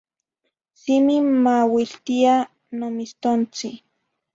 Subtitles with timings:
[0.81, 2.33] Simi mauiltia
[2.77, 3.75] nomistontzin